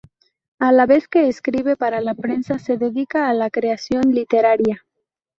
[0.57, 4.83] A la vez que escribe para la prensa, se dedica a la creación literaria.